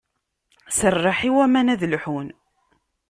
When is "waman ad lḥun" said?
1.35-2.27